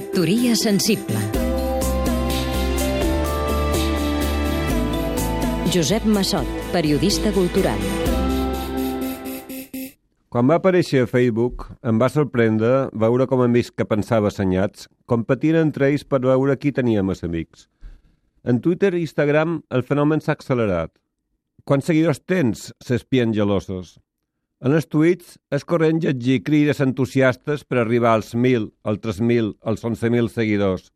[0.00, 1.18] Factoria sensible
[5.74, 7.82] Josep Massot, periodista cultural
[10.32, 15.60] Quan va aparèixer a Facebook, em va sorprendre veure com amics que pensava assenyats competien
[15.66, 17.68] entre ells per veure qui tenia més amics.
[18.40, 20.94] En Twitter i Instagram el fenomen s'ha accelerat.
[21.68, 22.70] Quants seguidors tens?
[22.80, 23.98] s'espien gelosos.
[24.60, 29.86] En els tuits és corrent llegir crides entusiastes per arribar als 1.000, als 3.000, als
[29.88, 30.90] 11.000 seguidors.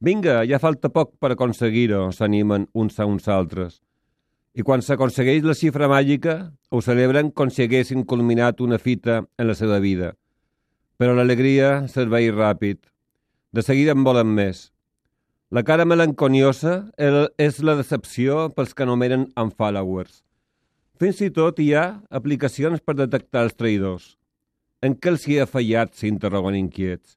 [0.00, 3.82] Vinga, ja falta poc per aconseguir-ho, s'animen uns a uns altres.
[4.56, 6.38] I quan s'aconsegueix la xifra màgica,
[6.72, 10.14] ho celebren com si haguessin culminat una fita en la seva vida.
[10.96, 12.80] Però l'alegria serveix ràpid.
[13.52, 14.70] De seguida en volen més.
[15.52, 20.22] La cara melanconiosa és la decepció pels que anomenen unfollowers.
[21.00, 24.18] Fins i tot hi ha aplicacions per detectar els traïdors.
[24.84, 27.14] En què els hi ha fallat, s'interroguen inquiets.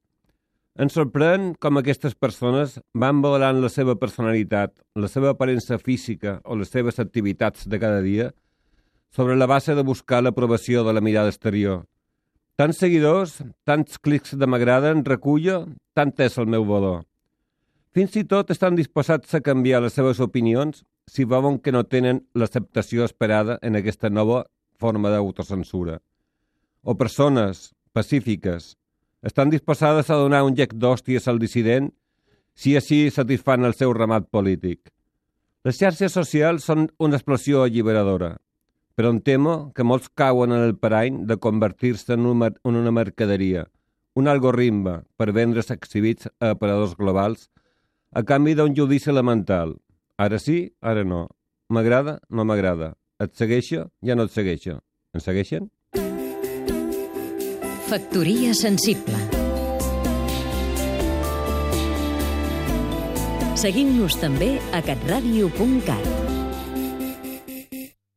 [0.79, 6.55] Ens sorprèn com aquestes persones van valorant la seva personalitat, la seva aparença física o
[6.55, 8.31] les seves activitats de cada dia
[9.11, 11.83] sobre la base de buscar l'aprovació de la mirada exterior.
[12.55, 17.03] Tants seguidors, tants clics de m'agraden, recullo, tant és el meu valor.
[17.93, 22.23] Fins i tot estan disposats a canviar les seves opinions si veuen que no tenen
[22.33, 24.47] l'acceptació esperada en aquesta nova
[24.81, 25.99] forma d'autocensura.
[26.81, 28.73] O persones pacífiques,
[29.21, 31.91] estan disposades a donar un gec d'hòsties al dissident
[32.57, 34.89] si així satisfan el seu ramat polític.
[35.63, 38.39] Les xarxes socials són una explosió alliberadora,
[38.97, 43.67] però em temo que molts cauen en el parany de convertir-se en una mercaderia,
[44.17, 47.51] un algoritme per vendre's exhibits a operadors globals
[48.13, 49.75] a canvi d'un judici elemental.
[50.17, 51.27] Ara sí, ara no.
[51.73, 52.93] M'agrada, no m'agrada.
[53.23, 54.79] Et segueixo, ja no et segueixo.
[55.13, 55.69] Em segueixen?
[57.89, 59.19] Factoria sensible
[63.63, 66.42] Seguim-nos també a catradio.cat